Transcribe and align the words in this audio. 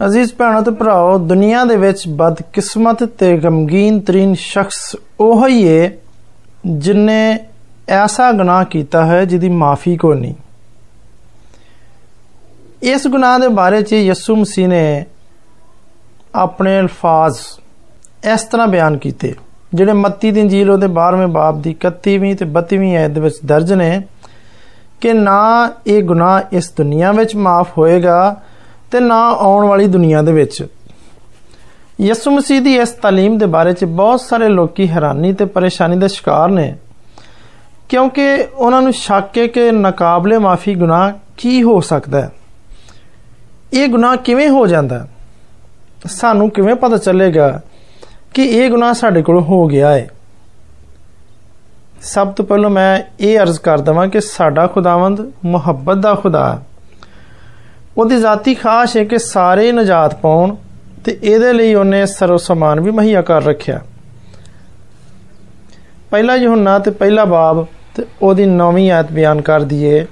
ਅਜ਼ੀਜ਼ 0.00 0.32
ਭੈਣੋ 0.38 0.60
ਤੇ 0.62 0.70
ਭਰਾਓ, 0.70 1.16
ਦੁਨੀਆ 1.18 1.64
ਦੇ 1.64 1.76
ਵਿੱਚ 1.76 2.02
ਬਦਕਿਸਮਤ 2.08 3.02
ਤੇ 3.18 3.36
ਗਮਗੀਨ 3.38 3.98
ਤਰੀਨ 4.00 4.34
ਸ਼ਖਸ 4.34 4.96
ਉਹ 5.20 5.46
ਹੀ 5.48 5.66
ਹੈ 5.68 5.90
ਜਿਨੇ 6.66 7.38
ਐਸਾ 7.94 8.30
ਗੁਨਾਹ 8.32 8.64
ਕੀਤਾ 8.64 9.04
ਹੈ 9.06 9.24
ਜਿਹਦੀ 9.24 9.48
ਮਾਫੀ 9.48 9.96
ਕੋ 9.96 10.12
ਨਹੀਂ। 10.14 10.34
ਇਸ 12.92 13.06
ਗੁਨਾਹ 13.06 13.38
ਦੇ 13.38 13.48
ਬਾਰੇ 13.48 13.82
'ਚ 13.82 13.92
ਯਿਸੂ 13.92 14.36
ਮਸੀਹ 14.36 14.68
ਨੇ 14.68 15.04
ਆਪਣੇ 16.34 16.78
ਅਲਫਾਜ਼ 16.80 17.38
ਇਸ 18.32 18.42
ਤਰ੍ਹਾਂ 18.42 18.66
ਬਿਆਨ 18.68 18.96
ਕੀਤੇ, 18.98 19.34
ਜਿਹੜੇ 19.74 19.92
ਮੱਤੀ 19.92 20.30
ਦੀ 20.30 20.40
ਇੰਜੀਲ 20.40 20.70
ਉਹਦੇ 20.70 20.86
12ਵੇਂ 20.94 21.28
ਬਾਬ 21.28 21.60
ਦੀ 21.62 21.74
31ਵੀਂ 21.86 22.34
ਤੇ 22.36 22.44
32ਵੀਂ 22.54 22.96
ਆਇਤ 22.96 23.10
ਦੇ 23.10 23.20
ਵਿੱਚ 23.20 23.38
ਦਰਜ 23.46 23.72
ਨੇ 23.72 23.90
ਕਿ 25.00 25.12
ਨਾ 25.12 25.70
ਇਹ 25.86 26.02
ਗੁਨਾਹ 26.02 26.56
ਇਸ 26.56 26.72
ਦੁਨੀਆ 26.76 27.12
ਵਿੱਚ 27.12 27.34
ਮਾਫ 27.36 27.76
ਹੋਏਗਾ 27.78 28.18
ਤੇ 28.90 29.00
ਨਾ 29.00 29.20
ਆਉਣ 29.30 29.66
ਵਾਲੀ 29.66 29.86
ਦੁਨੀਆ 29.86 30.22
ਦੇ 30.22 30.32
ਵਿੱਚ। 30.32 30.66
ਯਿਸੂ 32.00 32.30
ਮਸੀਹ 32.30 32.60
ਦੀ 32.60 32.74
ਇਸ 32.76 32.90
ਤਾਲੀਮ 32.92 33.38
ਦੇ 33.38 33.46
ਬਾਰੇ 33.46 33.72
'ਚ 33.72 33.84
ਬਹੁਤ 33.84 34.20
ਸਾਰੇ 34.20 34.48
ਲੋਕੀ 34.48 34.88
ਹੈਰਾਨੀ 34.88 35.32
ਤੇ 35.32 35.44
ਪਰੇਸ਼ਾਨੀ 35.44 35.96
ਦਾ 35.96 36.08
ਸ਼ਿਕਾਰ 36.08 36.48
ਨੇ, 36.48 36.74
ਕਿਉਂਕਿ 37.88 38.46
ਉਹਨਾਂ 38.54 38.82
ਨੂੰ 38.82 38.92
ਸ਼ੱਕ 38.92 39.38
ਹੈ 39.38 39.46
ਕਿ 39.46 39.70
ਨਕਾਬਲੇ 39.72 40.38
ਮਾਫੀ 40.38 40.74
ਗੁਨਾਹ 40.74 41.12
ਕੀ 41.36 41.62
ਹੋ 41.62 41.80
ਸਕਦਾ 41.80 42.20
ਹੈ। 42.22 42.30
ਇਹ 43.72 43.88
ਗੁਨਾਹ 43.88 44.16
ਕਿਵੇਂ 44.16 44.48
ਹੋ 44.48 44.66
ਜਾਂਦਾ 44.66 45.06
ਸਾਨੂੰ 46.06 46.50
ਕਿਵੇਂ 46.50 46.74
ਪਤਾ 46.74 46.96
ਚੱਲੇਗਾ 46.96 47.60
ਕਿ 48.34 48.44
ਇਹ 48.44 48.70
ਗੁਨਾਹ 48.70 48.92
ਸਾਡੇ 48.92 49.22
ਕੋਲ 49.22 49.40
ਹੋ 49.40 49.66
ਗਿਆ 49.66 49.90
ਹੈ? 49.90 50.08
ਸਭ 52.02 52.28
ਤੋਂ 52.28 52.44
ਪਹਿਲਾਂ 52.44 52.70
ਮੈਂ 52.70 53.02
ਇਹ 53.20 53.38
ਅਰਜ਼ 53.38 53.60
ਕਰ 53.60 53.80
ਦਵਾਂ 53.80 54.06
ਕਿ 54.08 54.20
ਸਾਡਾ 54.20 54.66
ਖੁਦਾਵੰਦ 54.66 55.20
ਮੁਹੱਬਤ 55.44 55.96
ਦਾ 55.96 56.14
ਖੁਦਾ 56.14 56.62
ਉਹਦੀ 57.98 58.16
ਜ਼ਾਤੀ 58.16 58.54
ਖਾਸ਼ 58.54 58.96
ਹੈ 58.96 59.04
ਕਿ 59.04 59.18
ਸਾਰੇ 59.18 59.72
ਨਜਾਤ 59.72 60.14
ਪਾਉਣ 60.14 60.54
ਤੇ 61.04 61.18
ਇਹਦੇ 61.22 61.52
ਲਈ 61.52 61.74
ਉਹਨੇ 61.74 62.06
ਸਰਵ 62.06 62.36
ਸਮਾਨ 62.36 62.80
ਵੀ 62.80 62.90
ਮਹਈਆ 62.90 63.22
ਕਰ 63.22 63.44
ਰੱਖਿਆ। 63.44 63.80
ਪਹਿਲਾ 66.10 66.34
ਯੋਹਨਾ 66.34 66.78
ਤੇ 66.78 66.90
ਪਹਿਲਾ 66.90 67.24
ਬਾਬ 67.24 67.66
ਤੇ 67.94 68.04
ਉਹਦੀ 68.22 68.46
ਨੌਵੀਂ 68.46 68.90
ਆਇਤ 68.90 69.12
ਬਿਆਨ 69.12 69.40
ਕਰ 69.40 69.60
ਦਈਏ 69.60 70.06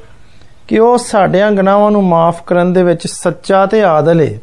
ਕਿ 0.69 0.79
ਉਹ 0.79 0.99
ਸਾਡਿਆਂ 0.99 1.53
ਗੁਨਾਹਾਂ 1.53 1.91
ਨੂੰ 1.91 2.05
ਮਾਫ 2.05 2.43
ਕਰਨ 2.47 2.73
ਦੇ 2.73 2.83
ਵਿੱਚ 2.83 3.07
ਸੱਚਾ 3.07 3.67
ਤੇ 3.67 3.85
ਆਦਲ 3.85 4.21
ਹੈ 4.21 4.39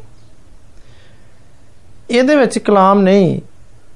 ਇਹਦੇ 2.10 2.36
ਵਿੱਚ 2.36 2.58
ਕਲਾਮ 2.58 3.00
ਨਹੀਂ 3.00 3.40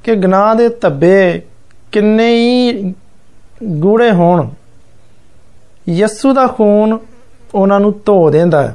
ਕਿ 0.05 0.15
ਗੁਨਾਹ 0.15 0.55
ਦੇ 0.55 0.69
ਧੱਬੇ 0.69 1.43
ਕਿੰਨੇ 1.93 2.29
ਹੀ 2.37 2.73
ਗੂੜੇ 3.65 4.11
ਹੋਣ। 4.11 4.49
ਯਿਸੂ 5.89 6.33
ਦਾ 6.33 6.47
ਖੂਨ 6.47 6.99
ਉਹਨਾਂ 7.55 7.81
ਨੂੰ 7.81 7.95
ਧੋ 8.07 8.31
ਦਿੰਦਾ 8.31 8.63
ਹੈ। 8.63 8.75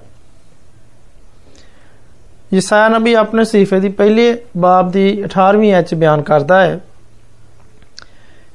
ਯਸਾਇਆ 2.55 2.89
ਨਬੀ 2.89 3.15
ਆਪਣੇ 3.15 3.45
ਸੀਫੇ 3.45 3.81
ਦੀ 3.81 3.89
ਪਹਿਲੇ 3.89 4.37
ਬਾਬ 4.57 4.91
ਦੀ 4.91 5.07
18ਵੀਂ 5.25 5.73
ਐਚ 5.75 5.95
ਬਿਆਨ 5.95 6.23
ਕਰਦਾ 6.23 6.61
ਹੈ 6.61 6.79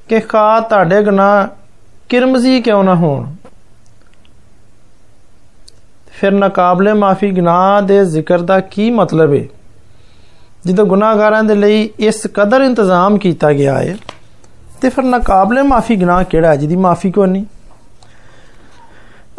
ਕਿ 0.10 0.20
ਖਾ 0.20 0.60
ਤੁਹਾਡੇ 0.60 1.02
ਗੁਨਾਹ 1.04 1.48
ਕਿਰਮਜ਼ੀ 2.10 2.62
ਕਿਉਂ 2.62 2.84
ਨਾ 2.84 2.96
ਹੋਣ 2.96 3.26
ਫਿਰ 6.12 6.32
ਨਕਾਬਲੇ 6.32 6.94
ਮਾਫੀ 6.94 7.32
ਗੁਨਾਹ 7.32 7.82
ਦੇ 7.82 8.04
ਜ਼ਿਕਰ 8.06 8.42
ਦਾ 8.42 8.60
ਕੀ 8.60 8.90
ਮਤਲਬ 8.92 9.34
ਹੈ 9.34 9.44
ਜਦੋਂ 10.66 10.86
ਗੁਨਾਹਗਾਰਾਂ 10.86 11.44
ਦੇ 11.44 11.56
ਲਈ 11.56 11.90
ਇਸ 12.00 12.28
ਕਦਰ 12.34 12.62
ਇੰਤਜ਼ਾਮ 12.62 13.18
ਕੀਤਾ 13.18 13.52
ਗਿਆ 13.54 13.78
ਹੈ 13.80 13.96
ਤੇ 14.82 14.90
ਫਿਰ 14.90 15.04
ਨਕਾਬਲੇ 15.06 15.62
ਮਾਫੀ 15.62 15.96
ਗੁਨਾਹ 15.96 16.24
ਕਿਹੜਾ 16.24 16.50
ਹੈ 16.50 16.56
ਜਿਹਦੀ 16.56 16.76
ਮਾਫੀ 16.76 17.12
ਕੋਈ 17.12 17.28
ਨਹੀਂ 17.30 17.46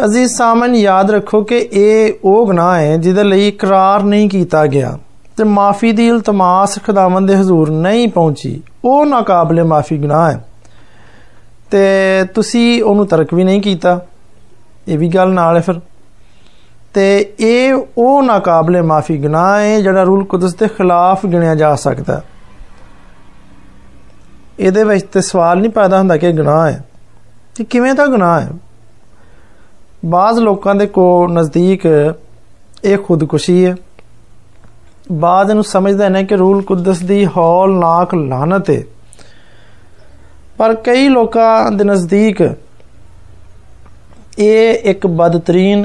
ਅਜ਼ੀਜ਼ 0.05 0.33
ਸਾਮਨ 0.33 0.75
ਯਾਦ 0.75 1.11
ਰੱਖੋ 1.11 1.43
ਕਿ 1.43 1.59
ਇਹ 1.73 2.13
ਉਹ 2.25 2.47
ਗੁਨਾਹ 2.47 2.75
ਹੈ 2.77 2.97
ਜਿਹਦੇ 2.97 3.25
ਲਈ 3.25 3.49
ਇਕਰਾਰ 3.49 4.03
ਨਹੀਂ 4.03 4.29
ਕੀਤਾ 4.29 4.67
ਗਿਆ 4.67 4.97
ਤੇ 5.37 5.45
ਮਾਫੀ 5.45 5.93
ਦੀ 5.93 6.07
ਇਲਤਮਾਸ 6.09 6.79
ਖੁਦਾਵੰਦ 6.87 7.29
ਦੇ 7.29 7.37
ਹਜ਼ੂਰ 7.37 7.71
ਨਹੀਂ 7.71 8.09
ਪਹੁੰਚੀ 8.09 8.61
ਉਹ 8.85 9.05
ਨਾਕਾਬਲੇ 9.07 9.63
ਮਾਫੀ 9.63 9.99
ਗੁਨਾਹ 9.99 10.31
ਹੈ 10.31 10.45
ਤੇ 11.71 12.25
ਤੁਸੀਂ 12.35 12.83
ਉਹਨੂੰ 12.83 13.07
ਤਰਕ 13.07 13.35
ਵੀ 13.35 13.45
ਨਹੀਂ 13.45 13.61
ਕੀਤਾ 13.63 14.01
ਇਹ 14.89 14.99
ਵੀ 14.99 15.09
ਗੱਲ 15.09 15.33
ਨਾਲ 15.33 15.57
ਹੈ 15.57 15.61
ਫਿਰ 15.61 15.81
ਤੇ 16.95 17.05
ਇਹ 17.41 17.75
ਉਹ 17.99 18.23
ਨਾਕਾਬਲੇ 18.23 18.81
ਮਾਫੀ 18.81 19.17
ਗੁਨਾਹ 19.19 19.59
ਹੈ 19.61 19.81
ਜਿਹੜਾ 19.81 20.03
ਰੂਲ 20.03 20.25
ਕੁਦਸ 20.25 20.55
ਦੇ 20.55 20.69
ਖਿਲਾਫ 20.69 21.27
ਗਿਣਿਆ 21.27 21.55
ਜਾ 21.55 21.75
ਸਕਦਾ 21.75 22.21
ਇਹਦੇ 24.59 24.85
ਵਿੱਚ 24.85 25.07
ਤੇ 25.13 25.21
ਸਵਾਲ 25.21 25.61
ਨਹੀਂ 25.61 25.71
ਪੈਦਾ 25.71 25.99
ਹੁੰਦਾ 25.99 26.17
ਕਿ 26.17 26.33
ਗੁਨਾਹ 26.33 26.67
ਹੈ 26.67 26.83
ਕਿ 27.57 27.65
ਕਿਵੇਂ 27.65 27.95
ਦਾ 27.95 28.07
ਗੁਨਾਹ 28.07 28.41
ਹੈ 28.41 28.51
ਬਾਜ਼ 30.07 30.39
ਲੋਕਾਂ 30.39 30.75
ਦੇ 30.75 30.87
ਕੋ 30.87 31.29
ਨਜ਼ਦੀਕ 31.29 31.87
ਇਹ 32.85 32.99
ਖੁਦਕੁਸ਼ੀ 32.99 33.65
ਹੈ 33.67 33.75
ਬਾਜ਼ 35.13 35.51
ਨੂੰ 35.51 35.65
ਸਮਝਦੇ 35.65 36.09
ਨੇ 36.09 36.25
ਕਿ 36.25 36.37
ਰੂਲ 36.37 36.63
ਕੁਦਸ 36.63 36.99
ਦੀ 36.99 37.25
ਹੌਲਨਾਕ 37.27 38.15
ਲਾਨਤ 38.15 38.71
ਹੈ 38.71 38.83
ਪਰ 40.59 40.75
ਕਈ 40.75 41.09
ਲੋਕਾਂ 41.09 41.71
ਦੇ 41.71 41.85
ਨਜ਼ਦੀਕ 41.85 42.43
ਇਹ 44.39 44.75
ਇੱਕ 44.85 45.07
ਬਦਤਰੀਨ 45.07 45.85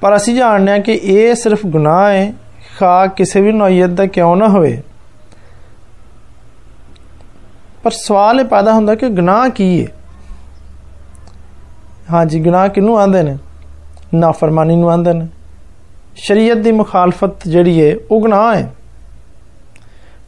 ਪਰ 0.00 0.16
ਅਸੀਂ 0.16 0.34
ਜਾਣਦੇ 0.34 0.72
ਹਾਂ 0.72 0.78
ਕਿ 0.78 0.92
ਇਹ 0.92 1.34
ਸਿਰਫ 1.34 1.66
ਗੁਨਾਹ 1.66 2.10
ਹੈ 2.10 2.32
ਖਾ 2.78 3.06
ਕਿਸੇ 3.06 3.40
ਵੀ 3.40 3.52
ਨੌਈਅਤ 3.52 3.90
ਦਾ 3.90 4.06
ਕਿਉਂ 4.06 4.36
ਨਾ 4.36 4.48
ਹੋਵੇ 4.48 4.80
ਪਰ 7.82 7.90
ਸਵਾਲ 7.90 8.40
ਇਹ 8.40 8.44
ਪੈਦਾ 8.44 8.72
ਹੁੰਦਾ 8.72 8.94
ਕਿ 8.94 9.08
ਗੁਨਾਹ 9.08 9.48
ਕੀ 9.48 9.82
ਹੈ 9.82 9.86
ਹਾਂਜੀ, 12.11 12.39
ਗੁਨਾਹ 12.39 12.69
ਕਿਨੂੰ 12.69 12.99
ਆਂਦੇ 12.99 13.23
ਨੇ? 13.23 13.37
ਨਾਫਰਮਾਨੀ 14.13 14.75
ਨੂੰ 14.75 14.91
ਆਂਦੇ 14.91 15.13
ਨੇ। 15.13 15.27
ਸ਼ਰੀਅਤ 16.15 16.57
ਦੀ 16.57 16.71
ਮੁਖਾਲਫਤ 16.71 17.47
ਜਿਹੜੀ 17.47 17.81
ਹੈ 17.81 17.95
ਉਹ 18.11 18.21
ਗੁਨਾਹ 18.21 18.55
ਹੈ 18.55 18.71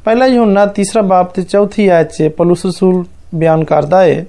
ਪਹਿਲਾ 0.05 0.25
ਯਹੋਨਾ 0.25 0.65
ਤੀਸਰਾ 0.65 1.01
ਬਾਬ 1.01 1.27
ਤੇ 1.27 1.41
ਚੌਥੀ 1.41 1.87
ਆਇਤ 1.87 2.11
'ਚ 2.11 2.27
ਪਲੂਸ 2.27 2.65
ਰਸੂਲ 2.65 3.05
ਬਿਆਨ 3.35 3.63
ਕਰਦਾ 3.63 4.01
ਹੈ 4.03 4.25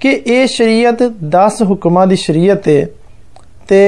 ਕਿ 0.00 0.22
ਇਹ 0.26 0.46
ਸ਼ਰੀਅਤ 0.46 1.02
10 1.36 1.62
ਹੁਕਮਾਂ 1.64 2.06
ਦੀ 2.06 2.16
ਸ਼ਰੀਅਤ 2.16 2.68
ਹੈ 2.68 2.86
ਤੇ 3.68 3.78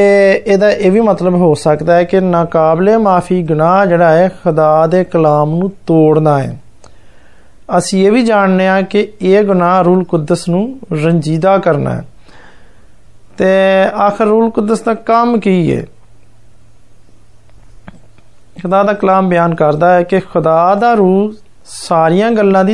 ਇਹਦਾ 0.47 0.71
ਇਹ 0.71 0.91
ਵੀ 0.91 1.01
ਮਤਲਬ 1.01 1.35
ਹੋ 1.35 1.55
ਸਕਦਾ 1.55 1.95
ਹੈ 1.95 2.05
ਕਿ 2.05 2.21
ਨਾਕਾਬਲੇ 2.21 2.97
ਮਾਫੀ 2.97 3.43
ਗੁਨਾਹ 3.43 3.87
ਜਿਹੜਾ 3.87 4.11
ਹੈ 4.11 4.29
ਖੁਦਾ 4.45 4.87
ਦੇ 4.87 5.05
ਕਲਾਮ 5.05 5.55
ਨੂੰ 5.57 5.71
ਤੋੜਨਾ 5.87 6.39
ਹੈ 6.39 6.59
ਅਸੀਂ 7.79 8.07
ਇਹ 8.07 8.13
ਵੀ 8.13 8.23
ਜਾਣਦੇ 8.23 8.67
ਹਾਂ 8.67 8.83
ਕਿ 8.83 9.09
ਇਹ 9.23 9.43
ਗੁਨਾਹ 9.45 9.83
ਰੂਲ 9.83 10.05
ਕੁਦਸ 10.05 10.49
ਨੂੰ 10.49 10.79
ਰੰਜੀਦਾ 11.05 11.59
ਕਰਨਾ 11.59 11.91
ਹੈ 11.91 12.05
ਤੇ 13.38 13.46
ਆਖਰ 13.98 14.26
ਰੂਲ 14.26 14.50
ਕੁਦਸ 14.50 14.82
ਦਾ 14.82 14.94
ਕੰਮ 14.94 15.40
ਕੀ 15.40 15.72
ਹੈ 15.72 15.86
ਖੁਦਾ 18.62 18.84
ਦਾ 18.84 18.94
ਕਲਾਮ 18.94 19.30
ਬਿਆਨ 19.30 19.56
ਕਰਦਾ 19.56 19.94
ਹੈ 19.94 20.04
ਕਿ 20.04 20.20
ਖੁਦਾ 20.20 20.76
ਦਾ 20.76 20.94
ਰੂਹ 20.94 21.34
ਸਾਰੀਆਂ 21.66 22.32
ਗੱਲਾਂ 22.32 22.64
ਦੀ 22.66 22.74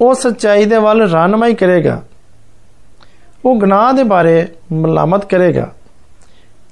ਉਹ 0.00 0.14
ਸੱਚਾਈ 0.14 0.64
ਦੇ 0.64 0.76
ਵੱਲ 0.76 1.02
ਰਹਿਨਮਾਈ 1.08 1.54
ਕਰੇਗਾ 1.54 2.00
ਉਹ 3.44 3.54
ਗੁਨਾਹ 3.54 3.92
ਦੇ 3.92 4.02
ਬਾਰੇ 4.02 4.46
ਮਲਾਮਤ 4.72 5.24
ਕਰੇਗਾ 5.24 5.68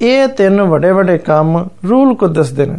ਇਹ 0.01 0.27
ਤਿੰਨ 0.29 0.61
ਵੱਡੇ 0.63 0.91
ਵੱਡੇ 0.91 1.19
ਕੰਮ 1.19 1.57
ਰੂਲ 1.91 2.15
ਕੁਦਸ 2.15 2.51
ਦੇ 2.51 2.67
ਨੇ 2.67 2.79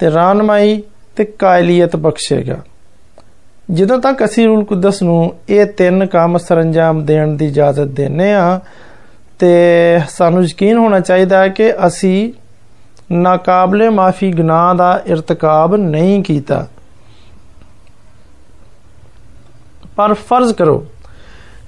ਤੇ 0.00 0.10
ਰਹਿਨਮਾਈ 0.10 0.82
ਤੇ 1.16 1.24
ਕਾਇਲੀਅਤ 1.38 1.96
ਬਖਸ਼ੇਗਾ 1.96 2.56
ਜਦੋਂ 3.70 3.98
ਤੱਕ 3.98 4.24
ਅਸੀਂ 4.24 4.46
ਰੂਲ 4.46 4.64
ਕੁਦਸ 4.64 5.02
ਨੂੰ 5.02 5.34
ਇਹ 5.48 5.66
ਤਿੰਨ 5.66 6.06
ਕੰਮ 6.06 6.38
ਸਰੰਜਾਮ 6.38 7.04
ਦੇਣ 7.04 7.36
ਦੀ 7.36 7.46
ਇਜਾਜ਼ਤ 7.46 7.88
ਦਿੰਨੇ 7.88 8.32
ਆ 8.34 8.60
ਤੇ 9.38 10.00
ਸਾਨੂੰ 10.08 10.44
ਯਕੀਨ 10.44 10.78
ਹੋਣਾ 10.78 11.00
ਚਾਹੀਦਾ 11.00 11.38
ਹੈ 11.38 11.48
ਕਿ 11.48 11.72
ਅਸੀਂ 11.86 12.32
ਨਾਕਾਬਲੇ 13.12 13.88
ਮਾਫੀ 13.88 14.32
ਗੁਨਾਹ 14.32 14.74
ਦਾ 14.74 15.02
irtikab 15.12 15.76
ਨਹੀਂ 15.76 16.22
ਕੀਤਾ 16.22 16.66
ਪਰ 19.96 20.14
ਫਰਜ਼ 20.14 20.52
ਕਰੋ 20.52 20.86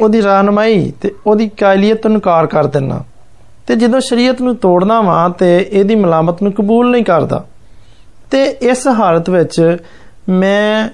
ਉਹਦੀ 0.00 0.20
ਰਹਿਨਮਾਈ 0.20 0.92
ਤੇ 1.00 1.10
ਉਹਦੀ 1.26 1.48
ਕਾਇਲੀਅਤ 1.48 2.06
ਨੂੰ 2.06 2.14
ਇਨਕਾਰ 2.16 2.46
ਕਰ 2.46 2.66
ਦਿੰਨਾ 2.66 3.02
ਤੇ 3.66 3.76
ਜਦੋਂ 3.76 4.00
ਸ਼ਰੀਅਤ 4.00 4.42
ਨੂੰ 4.42 4.56
ਤੋੜਨਾ 4.56 5.00
ਵਾ 5.00 5.28
ਤੇ 5.28 5.68
ਇਹਦੀ 5.72 5.94
ਮਲਾਮਤ 5.94 6.42
ਨੂੰ 6.42 6.52
ਕਬੂਲ 6.52 6.90
ਨਹੀਂ 6.90 7.04
ਕਰਦਾ 7.04 7.44
ਤੇ 8.31 8.43
ਇਸ 8.61 8.87
ਹਾਲਤ 8.87 9.29
ਵਿੱਚ 9.29 9.77
ਮੈਂ 10.29 10.89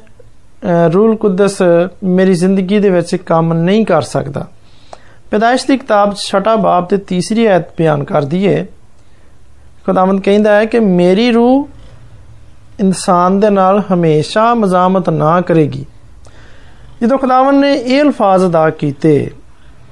ਰੂਲ 0.93 1.15
ਕੁਦਸ 1.15 1.61
ਮੇਰੀ 2.03 2.33
ਜ਼ਿੰਦਗੀ 2.33 2.79
ਦੇ 2.79 2.89
ਵਿੱਚ 2.89 3.15
ਕੰਮ 3.15 3.53
ਨਹੀਂ 3.53 3.85
ਕਰ 3.85 4.01
ਸਕਦਾ। 4.01 4.45
ਪੈਦਾਇਸ਼ 5.31 5.65
ਦੀ 5.67 5.77
ਕਿਤਾਬ 5.77 6.15
ਛਟਾ 6.15 6.55
ਬਾਬ 6.55 6.85
ਤੇ 6.85 6.97
ਤੀਸਰੀ 6.97 7.45
ਆਇਤ 7.45 7.65
ਬਿਆਨ 7.77 8.03
ਕਰਦੀ 8.03 8.47
ਹੈ 8.47 8.65
ਖੁਦਾਵੰਦ 9.85 10.21
ਕਹਿੰਦਾ 10.21 10.55
ਹੈ 10.55 10.65
ਕਿ 10.65 10.79
ਮੇਰੀ 10.79 11.31
ਰੂਹ 11.31 11.67
ਇਨਸਾਨ 12.79 13.39
ਦੇ 13.39 13.49
ਨਾਲ 13.49 13.81
ਹਮੇਸ਼ਾ 13.93 14.53
ਮਜ਼ਾਮਤ 14.53 15.09
ਨਾ 15.09 15.39
ਕਰੇਗੀ। 15.41 15.85
ਜਦੋਂ 17.01 17.17
ਖੁਦਾਵੰਦ 17.17 17.59
ਨੇ 17.59 17.73
ਇਹ 17.73 18.01
ਅਲਫਾਜ਼ 18.01 18.45
ਅਦਾ 18.45 18.69
ਕੀਤੇ, 18.69 19.31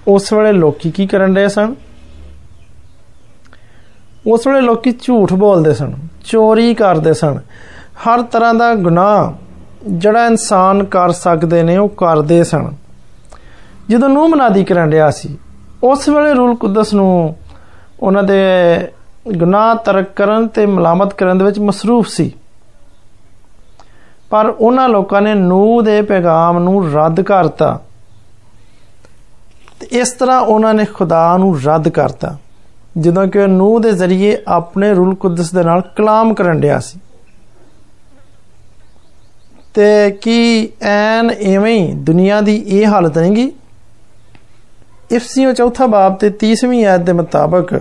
ਉਸ 0.07 0.31
ਵੇਲੇ 0.33 0.51
ਲੋਕੀ 0.51 0.91
ਕੀ 0.91 1.07
ਕਰਨ 1.07 1.35
ਰਹੇ 1.35 1.47
ਸਨ? 1.49 1.75
ਉਸ 4.27 4.47
ਵੇਲੇ 4.47 4.61
ਲੋਕੀ 4.61 4.91
ਝੂਠ 4.91 5.33
ਬੋਲਦੇ 5.33 5.73
ਸਨ, 5.73 5.93
ਚੋਰੀ 6.25 6.73
ਕਰਦੇ 6.73 7.13
ਸਨ। 7.13 7.39
ਹਰ 7.95 8.21
ਤਰ੍ਹਾਂ 8.21 8.53
ਦਾ 8.53 8.75
ਗੁਨਾਹ 8.75 9.31
ਜਿਹੜਾ 9.87 10.25
ਇਨਸਾਨ 10.25 10.83
ਕਰ 10.83 11.11
ਸਕਦੇ 11.11 11.63
ਨੇ, 11.63 11.77
ਉਹ 11.77 11.89
ਕਰਦੇ 11.89 12.43
ਸਨ। 12.43 12.71
ਜਦੋਂ 13.89 14.09
ਨੂੰ 14.09 14.29
ਮਨਾਦੀ 14.29 14.63
ਕਰਨ 14.63 14.91
ਰਿਹਾ 14.91 15.11
ਸੀ, 15.11 15.37
ਉਸ 15.83 16.09
ਵੇਲੇ 16.09 16.33
ਰੂਲ 16.33 16.55
ਕੁਦਸ 16.55 16.93
ਨੂੰ 16.93 17.35
ਉਹਨਾਂ 17.99 18.23
ਦੇ 18.23 18.41
ਗੁਨਾਹ 19.37 19.75
ਤਰਕ 19.75 20.09
ਕਰਨ 20.09 20.47
ਤੇ 20.47 20.65
ਮਲਾਮਤ 20.65 21.13
ਕਰਨ 21.13 21.37
ਦੇ 21.37 21.45
ਵਿੱਚ 21.45 21.59
ਮਸਰੂਫ 21.59 22.07
ਸੀ। 22.07 22.31
ਪਰ 24.29 24.53
ਉਹਨਾਂ 24.59 24.89
ਲੋਕਾਂ 24.89 25.21
ਨੇ 25.21 25.33
ਨੂਹ 25.33 25.81
ਦੇ 25.81 26.01
ਪੈਗਾਮ 26.01 26.59
ਨੂੰ 26.59 26.93
ਰੱਦ 26.93 27.21
ਕਰਤਾ। 27.21 27.79
ਤੇ 29.79 29.85
ਇਸ 29.85 30.11
ਤਰ੍ਹਾਂ 30.11 30.41
ਉਹਨਾਂ 30.41 30.73
ਨੇ 30.73 30.85
ਖੁਦਾ 30.85 31.37
ਨੂੰ 31.37 31.59
ਰੱਦ 31.65 31.89
ਕਰਤਾ। 31.89 32.37
ਜਦੋਂ 32.98 33.26
ਕਿ 33.26 33.46
ਨੂਹ 33.46 33.78
ਦੇ 33.80 33.92
ਜ਼ਰੀਏ 33.92 34.36
ਆਪਣੇ 34.48 34.92
ਰੂਲ 34.94 35.14
ਕੁਦਸ 35.14 35.52
ਦੇ 35.54 35.62
ਨਾਲ 35.62 35.80
ਕਲਾਮ 35.96 36.34
ਕਰਨ 36.34 36.60
ਰਿਹਾ 36.60 36.78
ਸੀ 36.80 36.98
ਤੇ 39.74 40.10
ਕੀ 40.22 40.68
ਐਨ 40.82 41.30
ਐਵੇਂ 41.30 41.78
ਹੀ 41.78 41.92
ਦੁਨੀਆ 42.02 42.40
ਦੀ 42.40 42.56
ਇਹ 42.56 42.86
ਹਾਲਤ 42.86 43.18
ਨਹੀਂਗੀ 43.18 43.50
ਇਫਸੀਓ 45.12 45.52
ਚੌਥਾ 45.52 45.86
ਬਾਬ 45.86 46.16
ਤੇ 46.16 46.30
30ਵੀਂ 46.44 46.84
ਆਇਤ 46.86 47.00
ਦੇ 47.00 47.12
ਮੁਤਾਬਕ 47.12 47.74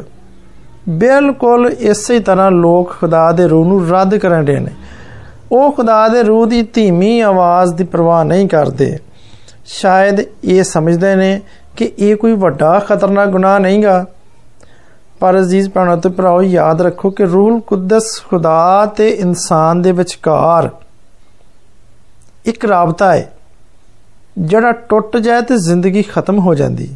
ਬਿਲਕੁਲ 0.89 1.69
ਇਸੇ 1.69 2.19
ਤਰ੍ਹਾਂ 2.19 2.51
ਲੋਕ 2.51 2.91
ਖੁਦਾ 2.91 3.31
ਦੇ 3.31 3.47
ਰੂਹ 3.47 3.65
ਨੂੰ 3.65 3.89
ਰੱਦ 3.89 4.15
ਕਰਨ 4.15 4.45
ਦੇ 4.45 4.59
ਨੇ 4.59 4.71
ਉਹ 5.51 5.71
ਖੁਦਾ 5.71 6.07
ਦੇ 6.07 6.23
ਰੂਹ 6.23 6.45
ਦੀ 6.47 6.61
ਧੀਮੀ 6.73 7.19
ਆਵਾਜ਼ 7.21 7.73
ਦੀ 7.73 7.83
ਪਰਵਾਹ 7.83 8.23
ਨਹੀਂ 8.25 8.47
ਕਰਦੇ 8.47 8.97
ਸ਼ਾਇਦ 9.65 10.21
ਇਹ 10.44 10.63
ਸਮਝਦੇ 10.63 11.15
ਨੇ 11.15 11.39
ਕਿ 11.77 11.91
ਇਹ 12.00 12.15
ਕੋਈ 12.15 12.33
ਵੱਡਾ 12.35 12.77
ਖਤਰਨਾਕ 12.79 13.29
ਗੁਨਾਹ 13.29 13.59
ਨਹੀਂਗਾ 13.59 14.06
ਪਰ 15.23 15.39
ਅਜ਼ੀਜ਼ 15.39 15.69
ਭੈਣਾਂ 15.69 15.95
ਤੇ 15.97 16.09
ਭਰਾਓ 16.09 16.41
ਯਾਦ 16.41 16.81
ਰੱਖੋ 16.81 17.09
ਕਿ 17.09 17.25
ਰੂਹੁਲ 17.25 17.59
ਕੁਦਸ 17.59 18.11
ਖੁਦਾ 18.29 18.85
ਤੇ 18.97 19.09
ਇਨਸਾਨ 19.09 19.81
ਦੇ 19.81 19.91
ਵਿਚਕਾਰ 19.91 20.69
ਇੱਕ 22.45 22.65
ਰਾਬਤਾ 22.65 23.11
ਹੈ 23.13 23.31
ਜਿਹੜਾ 24.39 24.71
ਟੁੱਟ 24.89 25.17
ਜਾਏ 25.17 25.41
ਤੇ 25.41 25.57
ਜ਼ਿੰਦਗੀ 25.57 26.01
ਖਤਮ 26.03 26.39
ਹੋ 26.39 26.53
ਜਾਂਦੀ 26.56 26.89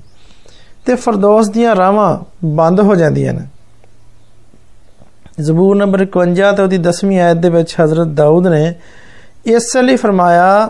ਤੇ 0.86 0.96
ਫਰਦੌਸ 0.96 1.50
ਦੀਆਂ 1.50 1.76
ਰਾਵਾਂ 1.76 2.18
ਬੰਦ 2.46 2.80
ਹੋ 2.80 2.96
ਜਾਂਦੀਆਂ 2.96 3.34
ਨੇ 3.34 3.48
ਜ਼ਬੂਰ 5.42 5.76
ਨੰਬਰ 5.76 6.06
51 6.08 6.56
ਤੇ 6.56 6.62
ਉਹਦੀ 6.64 6.78
10ਵੀਂ 6.88 7.20
ਆਇਤ 7.20 7.38
ਦੇ 7.38 7.50
ਵਿੱਚ 7.50 7.76
ਹਜ਼ਰਤ 7.82 8.08
ਦਾਊਦ 8.14 8.48
ਨੇ 8.48 8.74
ਇਸ 9.46 9.76
ਲਈ 9.78 9.96
ਫਰਮਾਇਆ 9.96 10.70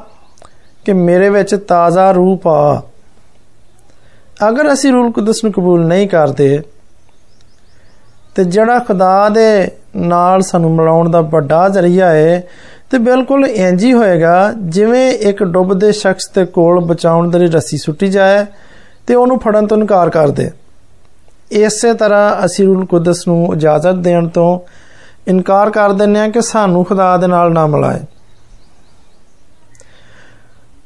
ਕਿ 0.86 0.94
ਮੇਰੇ 0.94 1.30
ਵਿੱਚ 1.30 1.56
ਤਾਜ਼ਾ 1.68 2.12
ਰੂਹ 2.12 2.38
ਪਾ 2.38 2.82
ਅਗਰ 4.48 4.72
ਅਸੀਂ 4.74 4.92
ਰੂਲ 4.92 5.12
ਕੁਦਸ 5.12 5.44
ਨੂੰ 5.44 5.52
ਕਬੂਲ 5.54 5.86
ਨਹੀਂ 5.88 6.08
ਕਰਦੇ 6.08 6.48
ਤੇ 8.38 8.44
ਜਿਹੜਾ 8.44 8.80
ਖੁਦਾ 8.80 9.30
ਦੇ 9.30 9.68
ਨਾਲ 9.96 10.42
ਸਾਨੂੰ 10.42 10.76
ਮਿਲਾਉਣ 10.76 11.10
ਦਾ 11.10 11.22
ਵੱਡਾ 11.22 11.68
ਜ਼ਰੀਆ 11.70 12.10
ਹੈ 12.10 12.48
ਤੇ 12.92 12.98
ਬਿਲਕੁਲ 12.98 13.46
ਇੰਜ 13.46 13.84
ਹੀ 13.84 13.94
ਹੋਏਗਾ 13.94 14.54
ਜਿਵੇਂ 14.54 15.12
ਇੱਕ 15.12 15.44
ਡੁੱਬਦੇ 15.44 15.92
ਸ਼ਖਸ 15.92 16.30
ਦੇ 16.36 16.46
ਕੋਲ 16.46 16.80
ਬਚਾਉਣ 16.86 17.30
ਦੀ 17.30 17.48
ਰੱਸੀ 17.48 17.78
ਸੁੱਟੀ 17.78 18.08
ਜਾਏ 18.08 18.46
ਤੇ 19.08 19.16
ਉਹਨੂੰ 19.16 19.40
ਫੜਨ 19.40 19.68
ਤੋਂ 19.68 19.78
ਇਨਕਾਰ 19.78 20.10
ਕਰ 20.10 20.28
ਦੇ 20.28 20.50
ਇਸੇ 21.52 21.94
ਤਰ੍ਹਾਂ 21.94 22.46
ਅਸੀਂ 22.46 22.66
ਰੂਲ 22.66 22.86
ਕੁਦਸ 22.86 23.28
ਨੂੰ 23.28 23.54
ਇਜਾਜ਼ਤ 23.54 23.96
ਦੇਣ 23.96 24.28
ਤੋਂ 24.28 24.60
ਇਨਕਾਰ 25.28 25.70
ਕਰ 25.70 25.92
ਦਿੰਨੇ 25.92 26.20
ਆ 26.20 26.28
ਕਿ 26.28 26.42
ਸਾਨੂੰ 26.42 26.84
ਖੁਦਾ 26.86 27.16
ਦੇ 27.18 27.28
ਨਾਲ 27.28 27.52
ਨਾ 27.52 27.66
ਮਿਲਾਏ 27.68 28.00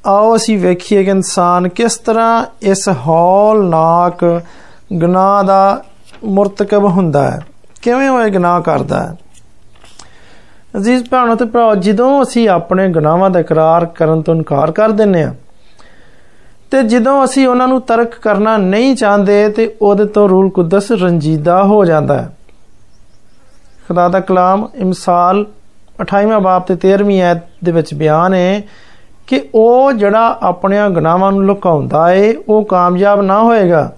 ਆਓ 0.05 0.35
ਅਸੀਂ 0.35 0.57
ਵੇਖੀਏ 0.59 1.03
ਕਿ 1.03 1.11
ਇਨਸਾਨ 1.11 1.67
ਕਿਸ 1.67 1.97
ਤਰ੍ਹਾਂ 1.97 2.45
ਇਸ 2.61 2.89
ਹੌਲਨਾਕ 2.89 4.41
ਗੁਨਾਹ 4.93 5.43
ਦਾ 5.43 5.83
ਮੁਰਤਕਬ 6.24 6.84
ਹੁੰਦਾ 6.84 7.30
ਹੈ। 7.30 7.40
ਕਿਵੇਂ 7.82 8.08
ਉਹ 8.08 8.22
ਇਹ 8.22 8.32
ਗੁਨਾਹ 8.32 8.60
ਕਰਦਾ 8.60 9.02
ਹੈ? 9.02 9.16
ਅਜ਼ੀਜ਼ 10.76 11.04
ਭੈਣੋ 11.10 11.34
ਤੇ 11.34 11.44
ਭਰਾਓ, 11.44 11.74
ਜਦੋਂ 11.74 12.22
ਅਸੀਂ 12.22 12.48
ਆਪਣੇ 12.48 12.88
ਗੁਨਾਹਾਂ 12.88 13.30
ਦਾ 13.30 13.40
ਇਕਰਾਰ 13.40 13.86
ਕਰਨ 13.86 14.22
ਤੋਂ 14.22 14.34
ਇਨਕਾਰ 14.34 14.72
ਕਰ 14.72 14.90
ਦਿੰਨੇ 14.90 15.22
ਆ 15.22 15.34
ਤੇ 16.70 16.82
ਜਦੋਂ 16.82 17.24
ਅਸੀਂ 17.24 17.48
ਉਹਨਾਂ 17.48 17.68
ਨੂੰ 17.68 17.80
ਤਰਕ 17.80 18.14
ਕਰਨਾ 18.14 18.56
ਨਹੀਂ 18.56 18.96
ਚਾਹੁੰਦੇ, 18.96 19.48
ਤੇ 19.48 19.76
ਉਹਦੇ 19.82 20.04
ਤੋਂ 20.04 20.28
ਰੂਲ 20.28 20.50
ਕੁਦਸ 20.50 20.92
ਰੰਜੀਦਾ 20.92 21.62
ਹੋ 21.62 21.84
ਜਾਂਦਾ 21.84 22.18
ਹੈ। 22.18 22.36
ਖੁਦਾ 23.88 24.08
ਦਾ 24.08 24.20
ਕਲਾਮ 24.20 24.68
ਇਮਸਾਲ 24.74 25.46
28ਵਾਂ 26.00 26.40
ਬਾਬ 26.40 26.62
ਤੇ 26.62 26.76
13ਵੀਂ 26.76 27.22
ਆਇਤ 27.22 27.38
ਦੇ 27.64 27.72
ਵਿੱਚ 27.72 27.94
ਬਿਆਨ 27.94 28.34
ਹੈ 28.34 28.62
ਕਿ 29.26 29.48
ਉਹ 29.54 29.92
ਜਿਹੜਾ 29.92 30.38
ਆਪਣੇ 30.42 30.78
ਗੁਨਾਹਾਂ 30.90 31.32
ਨੂੰ 31.32 31.44
ਲੁਕਾਉਂਦਾ 31.44 32.12
ਏ, 32.12 32.34
ਉਹ 32.48 32.64
ਕਾਮਯਾਬ 32.64 33.22
ਨਾ 33.22 33.42
ਹੋਏਗਾ। 33.42 33.92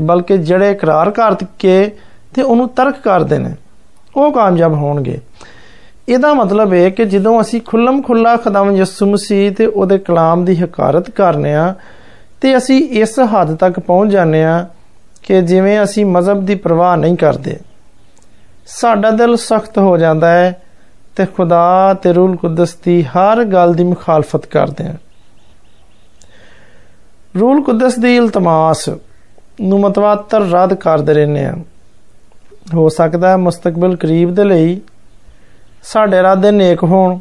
ਬਲਕਿ 0.00 0.36
ਜਿਹੜੇ 0.38 0.70
ਇਕਰਾਰ 0.70 1.10
ਕਰਕੇ 1.10 1.90
ਤੇ 2.34 2.42
ਉਹਨੂੰ 2.42 2.68
ਤਰਕ 2.68 3.00
ਕਰਦੇ 3.00 3.38
ਨੇ, 3.38 3.54
ਉਹ 4.16 4.32
ਕਾਮਯਾਬ 4.32 4.74
ਹੋਣਗੇ। 4.74 5.20
ਇਹਦਾ 6.08 6.32
ਮਤਲਬ 6.34 6.72
ਹੈ 6.72 6.88
ਕਿ 6.90 7.04
ਜਦੋਂ 7.04 7.40
ਅਸੀਂ 7.40 7.60
ਖੁੱਲਮ 7.60 8.02
ਖੁੱਲਾ 8.02 8.36
ਖੁਦਾਵੰ 8.36 8.76
ਯਿਸੂ 8.76 9.06
ਮਸੀਹ 9.06 9.52
ਤੇ 9.52 9.66
ਉਹਦੇ 9.66 9.98
ਕਲਾਮ 9.98 10.44
ਦੀ 10.44 10.56
ਹਕਾਰਤ 10.56 11.10
ਕਰਨੇ 11.10 11.54
ਆ, 11.54 11.74
ਤੇ 12.40 12.56
ਅਸੀਂ 12.56 12.88
ਇਸ 12.88 13.18
ਹੱਦ 13.20 13.54
ਤੱਕ 13.54 13.80
ਪਹੁੰਚ 13.80 14.12
ਜਾਂਦੇ 14.12 14.44
ਆ 14.44 14.66
ਕਿ 15.22 15.40
ਜਿਵੇਂ 15.42 15.82
ਅਸੀਂ 15.82 16.06
ਮਜ਼ਹਬ 16.06 16.44
ਦੀ 16.46 16.54
ਪਰਵਾਹ 16.54 16.96
ਨਹੀਂ 16.96 17.16
ਕਰਦੇ। 17.16 17.58
ਸਾਡਾ 18.66 19.10
ਦਿਲ 19.10 19.36
ਸਖਤ 19.36 19.78
ਹੋ 19.78 19.96
ਜਾਂਦਾ 19.96 20.30
ਹੈ 20.30 20.62
ਤੇ 21.16 21.26
ਖੁਦਾ 21.26 21.94
ਤੇ 21.94 22.12
ਰੂਲ 22.12 22.36
ਕੁਦਸ 22.36 22.74
ਦੀ 22.74 23.02
ਹਰ 23.02 23.44
ਗੱਲ 23.44 23.74
ਦੀ 23.74 23.84
ਮੁਖਾਲਫਤ 23.84 24.46
ਕਰਦੇ 24.46 24.84
ਆ। 24.84 24.94
ਰੂਲ 27.40 27.62
ਕੁਦਸ 27.62 27.98
ਦੀ 27.98 28.16
ਇਲਤਮਾਸ 28.16 28.88
ਨੂੰ 29.61 29.79
ਮਤਵਾਤਰ 29.79 30.49
ਰੱਦ 30.51 30.73
ਕਰਦੇ 30.73 31.13
ਰਹਿੰਦੇ 31.13 31.45
ਆ 31.45 31.53
ਹੋ 32.73 32.87
ਸਕਦਾ 32.89 33.29
ਹੈ 33.29 33.37
ਮੁਸਤਕਬਲ 33.37 33.95
ਕਰੀਬ 33.95 34.33
ਦੇ 34.35 34.43
ਲਈ 34.43 34.79
ਸਾਡੇ 35.83 36.17
ਇਰਾਦੇ 36.17 36.51
ਨੇਕ 36.51 36.83
ਹੋਣ 36.83 37.19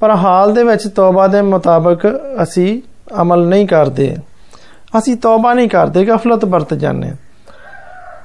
ਪਰ 0.00 0.10
ਹਾਲ 0.10 0.52
ਦੇ 0.54 0.62
ਵਿੱਚ 0.64 0.86
ਤੌਬਾ 0.88 1.26
ਦੇ 1.26 1.42
ਮੁਤਾਬਕ 1.42 2.06
ਅਸੀਂ 2.42 2.80
ਅਮਲ 3.20 3.46
ਨਹੀਂ 3.48 3.66
ਕਰਦੇ 3.66 4.14
ਅਸੀਂ 4.98 5.16
ਤੌਬਾ 5.16 5.52
ਨਹੀਂ 5.54 5.68
ਕਰਦੇ 5.68 6.04
ਗਫਲਤ 6.04 6.44
ਵਰਤ 6.44 6.74
ਜਾਂਦੇ 6.74 7.12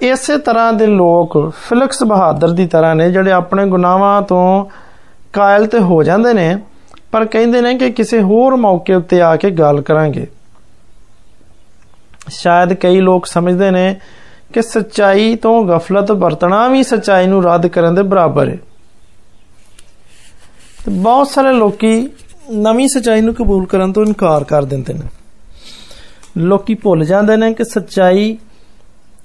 ਇਸੇ 0.01 0.37
ਤਰ੍ਹਾਂ 0.37 0.73
ਦੇ 0.73 0.87
ਲੋਕ 0.87 1.37
ਫਿਲਕਸ 1.69 2.03
ਬਹਾਦਰ 2.03 2.49
ਦੀ 2.49 2.65
ਤਰ੍ਹਾਂ 2.67 2.95
ਨੇ 2.95 3.09
ਜਿਹੜੇ 3.11 3.31
ਆਪਣੇ 3.31 3.65
ਗੁਨਾਹਾਂ 3.65 4.21
ਤੋਂ 4.21 4.65
ਕਾਇਲ 5.33 5.65
ਤੇ 5.67 5.79
ਹੋ 5.79 6.01
ਜਾਂਦੇ 6.03 6.33
ਨੇ 6.33 6.55
ਪਰ 7.11 7.25
ਕਹਿੰਦੇ 7.25 7.61
ਨੇ 7.61 7.73
ਕਿ 7.73 7.89
ਕਿਸੇ 7.91 8.21
ਹੋਰ 8.21 8.55
ਮੌਕੇ 8.55 8.93
ਉੱਤੇ 8.93 9.21
ਆ 9.21 9.35
ਕੇ 9.35 9.49
ਗੱਲ 9.51 9.81
ਕਰਾਂਗੇ 9.81 10.25
ਸ਼ਾਇਦ 12.28 12.72
ਕਈ 12.72 13.00
ਲੋਕ 13.00 13.26
ਸਮਝਦੇ 13.26 13.70
ਨੇ 13.70 14.00
ਕਿ 14.52 14.62
ਸੱਚਾਈ 14.62 15.36
ਤੋਂ 15.36 15.64
ਗਫਲਤ 15.64 16.12
ਵਰਤਣਾ 16.12 16.68
ਵੀ 16.68 16.82
ਸੱਚਾਈ 16.82 17.26
ਨੂੰ 17.26 17.44
ਰੱਦ 17.44 17.66
ਕਰਨ 17.66 17.94
ਦੇ 17.94 18.02
ਬਰਾਬਰ 18.02 18.48
ਹੈ। 18.48 18.58
ਬਹੁਤ 20.88 21.28
ਸਾਰੇ 21.28 21.52
ਲੋਕੀ 21.52 22.08
ਨਵੀਂ 22.50 22.88
ਸੱਚਾਈ 22.88 23.20
ਨੂੰ 23.20 23.34
ਕਬੂਲ 23.34 23.66
ਕਰਨ 23.66 23.92
ਤੋਂ 23.92 24.04
ਇਨਕਾਰ 24.04 24.44
ਕਰ 24.44 24.64
ਦਿੰਦੇ 24.64 24.94
ਨੇ। 24.94 25.06
ਲੋਕੀ 26.36 26.74
ਭੁੱਲ 26.74 27.04
ਜਾਂਦੇ 27.04 27.36
ਨੇ 27.36 27.54
ਕਿ 27.54 27.64
ਸੱਚਾਈ 27.64 28.38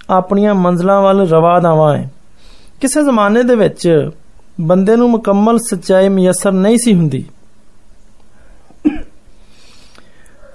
ਆਪਣੀਆਂ 0.10 0.56
ਮੰਜ਼ਲਾਂ 0.56 1.02
ਵੱਲ 1.02 1.28
ਰਵਾਦਾਵਾ 1.28 1.98
ਹੈ। 1.98 2.12
ਕਿਸੇ 2.82 3.04
ਜ਼ਮਾਨੇ 3.04 3.44
ਦੇ 3.44 3.56
ਵਿੱਚ 3.56 4.10
ਬੰਦੇ 4.62 4.96
ਨੂੰ 4.96 5.10
ਮੁਕੰਮਲ 5.10 5.60
ਸੱਚਾਈ 5.60 6.10
ਮਿਯਸਰ 6.10 6.52
ਨਹੀਂ 6.52 6.78
ਸੀ 6.78 6.94
ਹੁੰਦੀ। 6.94 7.26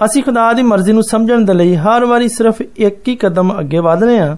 ਅਸੀਂ 0.05 0.23
ਖੁਦਾ 0.23 0.51
ਦੀ 0.53 0.63
ਮਰਜ਼ੀ 0.63 0.93
ਨੂੰ 0.93 1.03
ਸਮਝਣ 1.03 1.45
ਦੇ 1.45 1.53
ਲਈ 1.53 1.75
ਹਰ 1.75 2.05
ਵਾਰੀ 2.05 2.27
ਸਿਰਫ 2.27 2.61
ਇੱਕ 2.61 3.07
ਹੀ 3.07 3.15
ਕਦਮ 3.15 3.59
ਅੱਗੇ 3.59 3.79
ਵਧਨੇ 3.79 4.19
ਆ 4.19 4.35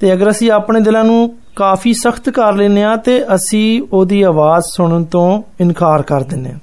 ਤੇ 0.00 0.12
ਅਗਰ 0.12 0.30
ਅਸੀਂ 0.30 0.50
ਆਪਣੇ 0.50 0.80
ਦਿਲਾਂ 0.80 1.04
ਨੂੰ 1.04 1.34
ਕਾਫੀ 1.56 1.92
ਸਖਤ 1.92 2.28
ਕਰ 2.30 2.52
ਲੈਨੇ 2.54 2.82
ਆ 2.84 2.94
ਤੇ 2.96 3.22
ਅਸੀਂ 3.34 3.82
ਉਹਦੀ 3.92 4.22
ਆਵਾਜ਼ 4.22 4.64
ਸੁਣਨ 4.66 5.04
ਤੋਂ 5.04 5.42
ਇਨਕਾਰ 5.60 6.02
ਕਰ 6.02 6.22
ਦਿੰਨੇ 6.22 6.50
ਆ 6.50 6.58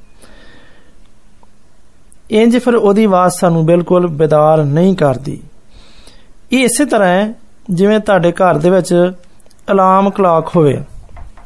ਇੰਜ 2.31 2.57
ਫਿਰ 2.57 2.75
ਉਹਦੀ 2.75 3.05
ਆਵਾਜ਼ 3.05 3.33
ਸਾਨੂੰ 3.33 3.65
ਬਿਲਕੁਲ 3.65 4.07
ਬਿਦਾਰ 4.07 4.63
ਨਹੀਂ 4.63 4.95
ਕਰਦੀ 4.95 5.39
ਇਹ 6.51 6.63
ਇਸੇ 6.65 6.85
ਤਰ੍ਹਾਂ 6.85 7.07
ਹੈ 7.07 7.33
ਜਿਵੇਂ 7.69 7.99
ਤੁਹਾਡੇ 7.99 8.31
ਘਰ 8.31 8.57
ਦੇ 8.57 8.69
ਵਿੱਚ 8.69 8.93
ਅਲਾਰਮ 9.71 10.09
ਕਲਾਕ 10.09 10.55
ਹੋਵੇ 10.55 10.77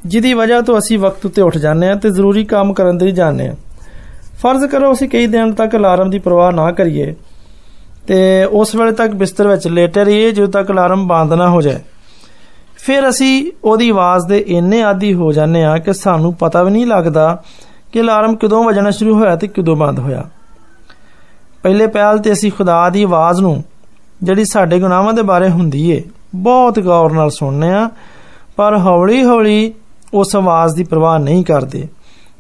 ਜਿਹਦੀ 0.06 0.34
ਵਜ੍ਹਾ 0.34 0.62
ਤੋਂ 0.62 0.78
ਅਸੀਂ 0.78 0.98
ਵਕਤ 1.00 1.26
ਉੱਤੇ 1.26 1.42
ਉੱਠ 1.42 1.58
ਜਾਂਦੇ 1.58 1.90
ਆ 1.90 1.96
ਤੇ 1.96 2.10
ਜ਼ਰੂਰੀ 2.10 2.44
ਕੰਮ 2.46 2.74
ਕਰਨ 2.74 2.98
ਦੇ 2.98 3.12
ਜਾਂਦੇ 3.12 3.48
ਆ 3.48 3.56
ਫਰਜ਼ 4.42 4.66
ਕਰੋ 4.66 4.92
ਅਸੀਂ 4.94 5.10
ਕਈ 5.10 5.28
ਦਿਨ 5.28 5.54
ਤੱਕ 5.54 5.76
ਅਲਾਰਮ 5.76 6.10
ਦੀ 6.10 6.20
ਪਰਵਾਹ 6.20 6.52
ਨਾ 6.52 6.72
ਕਰੀਏ 6.72 7.14
ਤੇ 8.08 8.20
ਉਸ 8.52 8.76
ਵੇਲੇ 8.76 8.92
ਤੱਕ 8.92 9.12
ਬਿਸਤਰ 9.16 9.48
ਵਿੱਚ 9.48 9.68
ਲੇਟੇ 9.68 10.04
ਰਹੀਏ 10.04 10.32
ਜਦੋਂ 10.32 10.48
ਤੱਕ 10.48 10.72
ਅਲਾਰਮ 10.72 11.08
ਬੰਦ 11.08 11.34
ਨਾ 11.34 11.50
ਹੋ 11.50 11.62
ਜਾਏ 11.62 11.80
ਫਿਰ 12.78 13.10
ਅਸੀਂ 13.10 13.52
ਉਹਦੀ 13.64 13.90
ਆਵਾਜ਼ 13.90 14.28
ਦੇ 14.28 14.44
ਇੰਨੇ 14.48 14.82
ਆਦੀ 14.84 15.14
ਹੋ 15.14 15.32
ਜਾਂਦੇ 15.32 15.64
ਆ 15.64 15.78
ਕਿ 15.78 15.94
ਸਾਨੂੰ 15.94 16.34
ਪਤਾ 16.34 16.64
ਵੀ 16.64 16.72
ਨਹੀਂ 16.72 16.86
ਲੱਗਦਾ 16.88 17.44
ਕਿ 17.92 18.02
ਅਲਾਰਮ 18.02 18.36
ਕਦੋਂ 18.36 18.64
ਵੱਜਣਾ 18.64 18.92
ਸ਼ੁਰੂ 18.92 19.14
ਹੋਇਆ 19.16 19.36
ਤੇ 19.36 19.48
ਕਦੋਂ 19.48 19.76
ਬੰਦ 19.76 20.00
ਹੋਇਆ 20.00 20.24
ਪਹਿਲੇ 21.64 21.88
ਪਹਿਲ 21.88 22.18
ਤੇ 22.18 22.32
ਅਸੀਂ 22.32 22.52
ਖੁਦਾ 22.52 22.90
ਦੀ 22.90 23.04
ਆਵਾਜ਼ 23.04 23.42
ਨੂੰ 23.42 23.64
ਜਿਹੜੀ 24.24 24.46
ਸਾਡੇ 24.46 24.80
ਗੁਨਾਹਾਂ 24.80 25.14
ਦੇ 25.14 25.22
ਬਾਰੇ 25.22 25.50
ਹੁੰਦੀ 25.50 25.90
ਏ 25.92 26.02
ਬਹੁਤ 26.36 26.80
ਗੌਰ 26.80 27.12
ਨਾਲ 27.12 27.30
ਸੁਣਨੇ 27.30 27.72
ਆ 27.74 27.90
ਪਰ 28.56 28.78
ਹੌਲੀ-ਹੌਲੀ 28.78 29.74
ਉਸ 30.14 30.36
ਆਵਾਜ਼ 30.36 30.76
ਦੀ 30.76 30.84
ਪਰਵਾਹ 30.84 31.20
ਨਹੀਂ 31.20 31.44
ਕਰਦੇ 31.46 31.88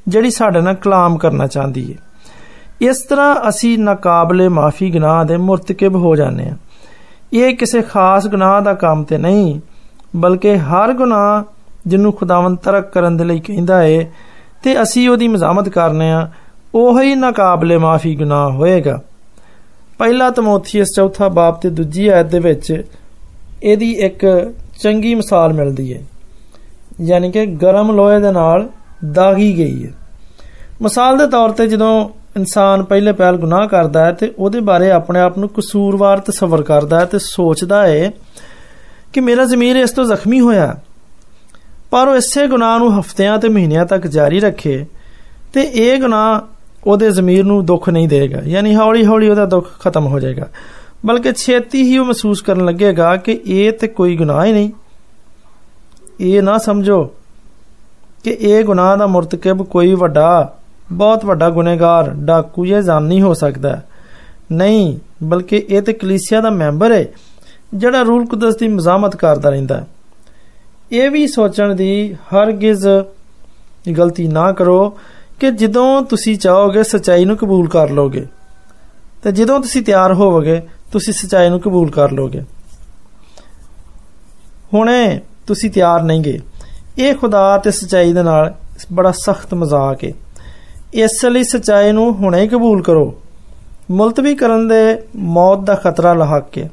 ਜਿਹੜੀ 0.07 0.29
ਸਾਡੇ 0.29 0.61
ਨਾਲ 0.61 0.75
ਕਲਾਮ 0.75 1.17
ਕਰਨਾ 1.17 1.47
ਚਾਹੁੰਦੀ 1.47 1.85
ਏ 1.91 2.87
ਇਸ 2.87 3.01
ਤਰ੍ਹਾਂ 3.01 3.35
ਅਸੀਂ 3.49 3.77
ਨਾਕਾਬਲੇ 3.77 4.47
ਮਾਫੀ 4.49 4.89
ਗੁਨਾਹ 4.91 5.23
ਦੇ 5.25 5.37
ਮੁਰਤਕਬ 5.37 5.95
ਹੋ 5.95 6.15
ਜਾਂਦੇ 6.15 6.49
ਆ 6.49 6.55
ਇਹ 7.33 7.55
ਕਿਸੇ 7.55 7.81
ਖਾਸ 7.81 8.27
ਗੁਨਾਹ 8.27 8.61
ਦਾ 8.61 8.73
ਕੰਮ 8.73 9.03
ਤੇ 9.03 9.17
ਨਹੀਂ 9.17 9.59
ਬਲਕਿ 10.15 10.57
ਹਰ 10.57 10.93
ਗੁਨਾਹ 10.93 11.43
ਜਿਹਨੂੰ 11.87 12.11
ਖੁਦਾਵੰਦ 12.13 12.57
ਤਰਕ 12.57 12.91
ਕਰਨ 12.91 13.17
ਦੇ 13.17 13.23
ਲਈ 13.23 13.39
ਕਹਿੰਦਾ 13.39 13.83
ਏ 13.83 14.05
ਤੇ 14.63 14.81
ਅਸੀਂ 14.81 15.09
ਉਹਦੀ 15.09 15.27
ਮਜ਼ਾਮਤ 15.27 15.69
ਕਰਨੇ 15.69 16.11
ਆ 16.11 16.27
ਉਹੀ 16.75 17.15
ਨਾਕਾਬਲੇ 17.15 17.77
ਮਾਫੀ 17.77 18.15
ਗੁਨਾਹ 18.15 18.49
ਹੋਏਗਾ 18.49 18.99
ਪਹਿਲਾ 19.99 20.29
ਤਮੋਥੀਅਸ 20.29 20.95
ਚੌਥਾ 20.95 21.27
ਬਾਪ 21.29 21.59
ਤੇ 21.61 21.69
ਦੂਜੀ 21.69 22.07
ਆਇਤ 22.07 22.25
ਦੇ 22.25 22.39
ਵਿੱਚ 22.39 22.71
ਇਹਦੀ 23.63 23.91
ਇੱਕ 24.05 24.25
ਚੰਗੀ 24.79 25.13
ਮਿਸਾਲ 25.15 25.53
ਮਿਲਦੀ 25.53 25.93
ਹੈ 25.93 25.99
ਯਾਨੀ 27.01 27.31
ਕਿ 27.31 27.45
ਗਰਮ 27.45 27.91
ਲੋਹੇ 27.91 28.19
ਦੇ 28.19 28.31
ਨਾਲ 28.31 28.67
ਦਾਗੀ 29.11 29.57
ਗਈ 29.57 29.85
ਹੈ 29.85 29.91
ਮਿਸਾਲ 30.81 31.17
ਦੇ 31.17 31.27
ਤੌਰ 31.27 31.51
ਤੇ 31.51 31.67
ਜਦੋਂ 31.67 32.09
ਇਨਸਾਨ 32.37 32.83
ਪਹਿਲੇ 32.83 33.11
ਪਹਿਲ 33.11 33.37
ਗੁਨਾਹ 33.37 33.67
ਕਰਦਾ 33.67 34.05
ਹੈ 34.05 34.11
ਤੇ 34.11 34.31
ਉਹਦੇ 34.39 34.59
ਬਾਰੇ 34.59 34.91
ਆਪਣੇ 34.91 35.19
ਆਪ 35.19 35.37
ਨੂੰ 35.37 35.49
ਕਸੂਰਵਾਰ 35.49 36.19
ਤਸਵਰ 36.19 36.63
ਕਰਦਾ 36.63 36.99
ਹੈ 36.99 37.05
ਤੇ 37.05 37.19
ਸੋਚਦਾ 37.19 37.85
ਹੈ 37.87 38.11
ਕਿ 39.13 39.19
ਮੇਰਾ 39.19 39.45
ਜ਼ਮੀਰ 39.45 39.75
ਇਸ 39.75 39.91
ਤੋਂ 39.91 40.05
ਜ਼ਖਮੀ 40.05 40.39
ਹੋਇਆ 40.39 40.75
ਪਰ 41.91 42.07
ਉਹ 42.07 42.15
ਇਸੇ 42.15 42.47
ਗੁਨਾਹ 42.47 42.77
ਨੂੰ 42.79 42.99
ਹਫ਼ਤਿਆਂ 42.99 43.37
ਤੇ 43.37 43.49
ਮਹੀਨਿਆਂ 43.49 43.85
ਤੱਕ 43.85 44.07
ਜਾਰੀ 44.07 44.39
ਰੱਖੇ 44.39 44.85
ਤੇ 45.53 45.61
ਇਹ 45.61 45.97
ਗੁਨਾਹ 45.99 46.41
ਉਹਦੇ 46.87 47.09
ਜ਼ਮੀਰ 47.11 47.43
ਨੂੰ 47.43 47.65
ਦੁੱਖ 47.65 47.89
ਨਹੀਂ 47.89 48.07
ਦੇਗਾ 48.07 48.41
ਯਾਨੀ 48.45 48.75
ਹੌਲੀ 48.75 49.05
ਹੌਲੀ 49.05 49.29
ਉਹਦਾ 49.29 49.45
ਦੁੱਖ 49.45 49.67
ਖਤਮ 49.79 50.07
ਹੋ 50.07 50.19
ਜਾਏਗਾ 50.19 50.47
ਬਲਕਿ 51.05 51.31
ਛੇਤੀ 51.31 51.83
ਹੀ 51.83 51.97
ਉਹ 51.97 52.05
ਮਹਿਸੂਸ 52.05 52.41
ਕਰਨ 52.41 52.65
ਲੱਗੇਗਾ 52.65 53.15
ਕਿ 53.15 53.39
ਇਹ 53.45 53.71
ਤੇ 53.71 53.87
ਕੋਈ 53.87 54.17
ਗੁਨਾਹ 54.17 54.45
ਹੀ 54.45 54.51
ਨਹੀਂ 54.51 54.71
ਇਹ 56.19 56.41
ਨਾ 56.41 56.57
ਸਮਝੋ 56.57 57.09
ਕਿ 58.23 58.37
ਇਹ 58.39 58.63
ਗੁਨਾਹ 58.63 58.95
ਦਾ 58.97 59.07
ਮਰਤਕਬ 59.07 59.63
ਕੋਈ 59.63 59.93
ਵੱਡਾ 59.93 60.55
ਬਹੁਤ 60.91 61.25
ਵੱਡਾ 61.25 61.49
ਗੁਨੇਗਾਰ 61.49 62.09
ਡਾਕੂ 62.09 62.65
ਜਾਂ 62.65 62.81
ਜਾਨੀ 62.81 63.21
ਹੋ 63.21 63.33
ਸਕਦਾ 63.33 63.79
ਨਹੀਂ 64.51 64.97
ਬਲਕਿ 65.23 65.65
ਇਹ 65.69 65.81
ਤੇ 65.81 65.93
ਕਲੀਸਿਆ 65.93 66.41
ਦਾ 66.41 66.49
ਮੈਂਬਰ 66.49 66.91
ਹੈ 66.91 67.05
ਜਿਹੜਾ 67.73 68.01
ਰੂਲ 68.01 68.25
ਕੁਦਸ 68.25 68.57
ਦੀ 68.57 68.67
ਮਜ਼ਾਮਤ 68.67 69.15
ਕਰਦਾ 69.15 69.49
ਰਹਿੰਦਾ 69.49 69.83
ਇਹ 70.91 71.09
ਵੀ 71.11 71.27
ਸੋਚਣ 71.27 71.75
ਦੀ 71.75 72.15
ਹਰਗਿਜ਼ 72.33 72.87
ਗਲਤੀ 73.97 74.27
ਨਾ 74.27 74.51
ਕਰੋ 74.51 74.89
ਕਿ 75.39 75.51
ਜਦੋਂ 75.51 76.01
ਤੁਸੀਂ 76.01 76.37
ਚਾਹੋਗੇ 76.37 76.83
ਸਚਾਈ 76.83 77.25
ਨੂੰ 77.25 77.37
ਕਬੂਲ 77.37 77.67
ਕਰ 77.67 77.89
ਲੋਗੇ 77.89 78.25
ਤੇ 79.23 79.31
ਜਦੋਂ 79.31 79.59
ਤੁਸੀਂ 79.59 79.81
ਤਿਆਰ 79.81 80.13
ਹੋਵੋਗੇ 80.13 80.61
ਤੁਸੀਂ 80.91 81.13
ਸਚਾਈ 81.13 81.49
ਨੂੰ 81.49 81.59
ਕਬੂਲ 81.59 81.89
ਕਰ 81.91 82.11
ਲੋਗੇ 82.11 82.41
ਹੁਣੇ 84.73 85.19
ਤੁਸੀਂ 85.47 85.69
ਤਿਆਰ 85.71 86.03
ਨਹੀਂਗੇ 86.03 86.39
ਇਹ 86.97 87.13
ਖੁਦਾ 87.15 87.57
ਤੇ 87.57 87.71
ਸਚਾਈ 87.71 88.13
ਦੇ 88.13 88.23
ਨਾਲ 88.23 88.53
ਬੜਾ 88.93 89.11
ਸਖਤ 89.11 89.53
ਮਜ਼ਾਕ 89.53 90.03
ਹੈ 90.03 90.11
ਇਸ 90.93 91.25
ਲਈ 91.25 91.43
ਸਚਾਈ 91.43 91.91
ਨੂੰ 91.91 92.13
ਹੁਣੇ 92.13 92.47
ਕਬੂਲ 92.47 92.81
ਕਰੋ 92.81 93.13
ਮੁਲਤਵੀ 93.91 94.35
ਕਰਨ 94.35 94.67
ਦੇ 94.67 94.97
ਮੌਤ 95.15 95.59
ਦਾ 95.59 95.75
ਖਤਰਾ 95.75 96.13
ਲਹਕ 96.13 96.49
ਕੇ 96.51 96.67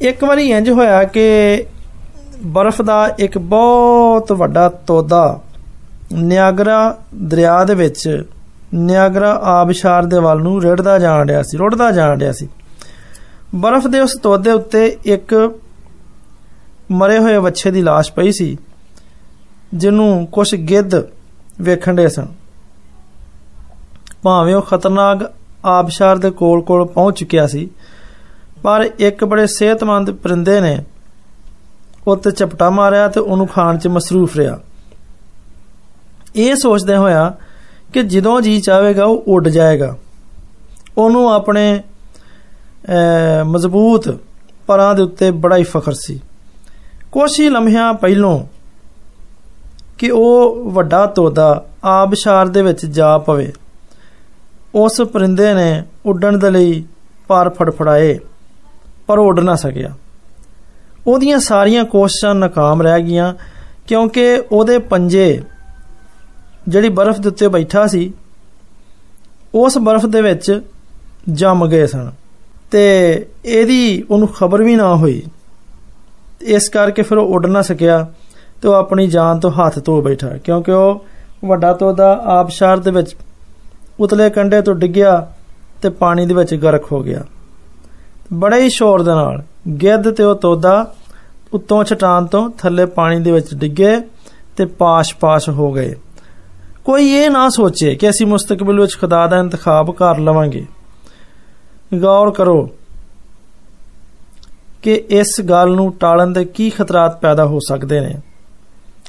ਇੱਕ 0.00 0.24
ਵਾਰੀ 0.24 0.48
ਇੰਜ 0.50 0.70
ਹੋਇਆ 0.70 1.02
ਕਿ 1.04 1.64
ਬਰਫ਼ 2.46 2.82
ਦਾ 2.82 3.06
ਇੱਕ 3.18 3.38
ਬਹੁਤ 3.38 4.32
ਵੱਡਾ 4.32 4.68
ਤੋਦਾ 4.86 5.40
ਨਿਆਗਰਾ 6.12 6.96
ਦਰਿਆ 7.24 7.64
ਦੇ 7.64 7.74
ਵਿੱਚ 7.74 8.24
ਨਿਆਗਰਾ 8.74 9.32
ਆਬਸ਼ਾਰ 9.42 10.06
ਦੇ 10.06 10.18
ਵੱਲ 10.18 10.40
ਨੂੰ 10.40 10.62
ਰੜਦਾ 10.62 10.98
ਜਾਣ 10.98 11.28
ਰਿਹਾ 11.28 11.42
ਸੀ 11.42 11.56
ਰੁੜਦਾ 11.56 11.90
ਜਾਣ 11.90 12.18
ਰਿਹਾ 12.18 12.32
ਸੀ 12.32 12.48
ਬਰਫ਼ 13.54 13.86
ਦੇ 13.86 14.00
ਉਸ 14.00 14.16
ਤੋਦੇ 14.16 14.50
ਉੱਤੇ 14.50 14.86
ਇੱਕ 15.04 15.34
ਮਰੇ 16.90 17.18
ਹੋਏ 17.18 17.36
ਵੱਛੇ 17.36 17.70
ਦੀ 17.70 17.82
লাশ 17.82 18.12
ਪਈ 18.16 18.32
ਸੀ 18.32 18.56
ਜਿਹਨੂੰ 19.74 20.26
ਕੁਝ 20.32 20.54
ਗਿੱਧ 20.54 20.94
ਵੇਖਣ 21.60 21.94
ਦੇ 21.94 22.08
ਸਨ 22.08 22.26
ਭਾਵੇਂ 24.22 24.54
ਉਹ 24.54 24.62
ਖਤਰਨਾਕ 24.62 25.30
ਆਬਸ਼ਾਰ 25.64 26.16
ਦੇ 26.16 26.30
ਕੋਲ-ਕੋਲ 26.30 26.84
ਪਹੁੰਚ 26.86 27.18
ਚੁੱਕਿਆ 27.18 27.46
ਸੀ 27.46 27.68
ਪਰ 28.62 28.88
ਇੱਕ 28.98 29.24
ਬੜੇ 29.24 29.46
ਸਿਹਤਮੰਦ 29.46 30.10
ਪਰਿੰਦੇ 30.10 30.60
ਨੇ 30.60 30.78
ਉੱਤੇ 32.06 32.30
ਚਪਟਾ 32.30 32.70
ਮਾਰਿਆ 32.70 33.08
ਤੇ 33.08 33.20
ਉਹਨੂੰ 33.20 33.46
ਖਾਣ 33.46 33.78
'ਚ 33.78 33.88
ਮਸਰੂਫ 33.88 34.36
ਰਿਹਾ 34.36 34.58
ਇਹ 36.36 36.54
ਸੋਚਦੇ 36.56 36.96
ਹੋਇਆ 36.96 37.32
ਕਿ 37.92 38.02
ਜਦੋਂ 38.02 38.40
ਜੀ 38.40 38.60
ਚਾਹੇਗਾ 38.60 39.04
ਉਹ 39.04 39.24
ਉੱਡ 39.28 39.48
ਜਾਏਗਾ 39.48 39.96
ਉਹਨੂੰ 40.98 41.28
ਆਪਣੇ 41.32 41.82
ਮਜ਼ਬੂਤ 43.44 44.08
ਪਰਾਂ 44.66 44.94
ਦੇ 44.94 45.02
ਉੱਤੇ 45.02 45.30
ਬੜਾ 45.30 45.56
ਹੀ 45.56 45.62
ਫਖਰ 45.62 45.92
ਸੀ 45.92 46.20
ਕੁਝ 47.14 47.30
ਹੀ 47.40 47.48
ਲਮਹਿਆਂ 47.48 47.92
ਪਹਿਲੋਂ 47.94 48.40
ਕਿ 49.98 50.10
ਉਹ 50.10 50.64
ਵੱਡਾ 50.70 51.06
ਤੋਦਾ 51.06 51.64
ਆਬਸ਼ਾਰ 51.84 52.46
ਦੇ 52.46 52.62
ਵਿੱਚ 52.62 52.86
ਜਾ 52.86 53.18
ਪਵੇ 53.18 53.52
ਉਸ 54.74 55.00
ਪਰਿੰਦੇ 55.00 55.54
ਨੇ 55.54 55.82
ਉੱਡਣ 56.06 56.38
ਦੇ 56.38 56.50
ਲਈ 56.50 56.84
ਪਰ 57.28 57.48
ਫੜਫੜਾਏ 57.48 58.18
ਪਰ 59.06 59.18
ਉੱਡ 59.18 59.40
ਨਾ 59.40 59.54
ਸਕਿਆ 59.54 59.92
ਉਹਦੀਆਂ 61.06 61.38
ਸਾਰੀਆਂ 61.38 61.84
ਕੋਸ਼ਿਸ਼ਾਂ 61.84 62.34
ਨਾਕਾਮ 62.34 62.82
ਰਹਿ 62.82 63.02
ਗਈਆਂ 63.02 63.34
ਕਿਉਂਕਿ 63.86 64.42
ਉਹਦੇ 64.52 64.78
ਪੰਜੇ 64.78 65.42
ਜਿਹੜੀ 66.68 66.88
ਬਰਫ਼ 66.88 67.20
ਦੇ 67.20 67.28
ਉੱਤੇ 67.28 67.48
ਬੈਠਾ 67.48 67.86
ਸੀ 67.86 68.12
ਉਸ 69.54 69.78
ਬਰਫ਼ 69.78 70.06
ਦੇ 70.06 70.22
ਵਿੱਚ 70.22 70.60
ਜੰਮ 71.32 71.66
ਗਏ 71.66 71.86
ਸਨ 71.86 72.10
ਤੇ 72.70 72.82
ਇਹਦੀ 73.44 74.04
ਉਹਨੂੰ 74.10 74.28
ਖਬਰ 74.28 74.62
ਵੀ 74.62 74.76
ਨਾ 74.76 74.94
ਹੋਈ 74.96 75.22
ਇਸ 76.45 76.69
ਕਰਕੇ 76.69 77.01
ਫਿਰ 77.01 77.17
ਉਹ 77.17 77.27
ਉੱਡ 77.27 77.45
ਨਾ 77.45 77.61
ਸਕਿਆ 77.61 78.07
ਤੇ 78.61 78.67
ਉਹ 78.67 78.73
ਆਪਣੀ 78.73 79.07
ਜਾਨ 79.07 79.39
ਤੋਂ 79.39 79.51
ਹੱਥ 79.51 79.79
ਧੋ 79.85 80.01
ਬੈਠਾ, 80.01 80.27
ਕਿਉਂਕਿ 80.27 80.71
ਉਹ 80.71 81.05
ਵੱਡਾ 81.45 81.73
ਤੋਦਾ 81.73 82.13
ਆਬਸ਼ਾਰ 82.13 82.77
ਦੇ 82.77 82.91
ਵਿੱਚ 82.91 83.15
ਉਤਲੇ 83.99 84.29
ਕੰਡੇ 84.29 84.61
ਤੋਂ 84.61 84.75
ਡਿੱਗਿਆ 84.75 85.27
ਤੇ 85.81 85.89
ਪਾਣੀ 85.89 86.25
ਦੇ 86.25 86.33
ਵਿੱਚ 86.33 86.55
ਗਰਕ 86.55 86.91
ਹੋ 86.91 87.03
ਗਿਆ। 87.03 87.23
ਬੜੇ 88.33 88.61
ਹੀ 88.61 88.69
ਸ਼ੋਰ 88.69 89.01
ਦੇ 89.01 89.11
ਨਾਲ 89.11 89.43
ਗਿੱਧ 89.81 90.11
ਤੇ 90.11 90.23
ਉਹ 90.23 90.35
ਤੋਦਾ 90.35 90.93
ਉੱਤੋਂ 91.53 91.83
ਛਟਾਨ 91.83 92.25
ਤੋਂ 92.25 92.49
ਥੱਲੇ 92.49 92.85
ਪਾਣੀ 92.85 93.19
ਦੇ 93.19 93.31
ਵਿੱਚ 93.31 93.53
ਡਿੱਗੇ 93.55 94.01
ਤੇ 94.57 94.65
ਪਾਸ਼-ਪਾਸ਼ 94.65 95.49
ਹੋ 95.49 95.71
ਗਏ। 95.71 95.95
ਕੋਈ 96.85 97.11
ਇਹ 97.11 97.29
ਨਾ 97.29 97.49
ਸੋਚੇ 97.49 97.95
ਕਿ 97.95 98.09
ਅਸੀਂ 98.09 98.27
ਮੁਸਤਕਬਲ 98.27 98.81
ਵਿੱਚ 98.81 98.97
ਖੁਦਾ 99.01 99.27
ਦਾ 99.27 99.37
ਇੰਤਖਾਬ 99.37 99.91
ਕਰ 99.91 100.17
ਲਵਾਂਗੇ। 100.17 100.65
ਗੌਰ 101.95 102.31
ਕਰੋ 102.31 102.69
ਕਿ 104.84 104.94
ਇਸ 105.10 105.40
ਗੱਲ 105.40 105.74
ਨੂੰ 105.74 105.92
ਟਾਲਣ 106.00 106.32
ਦੇ 106.32 106.44
ਕੀ 106.44 106.70
ਖਤਰਾਤ 106.70 107.20
ਪੈਦਾ 107.20 107.44
ਹੋ 107.44 107.58
ਸਕਦੇ 107.68 108.00
ਨੇ 108.00 108.14